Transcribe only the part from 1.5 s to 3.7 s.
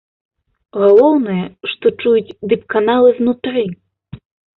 што чуюць дыпканалы знутры.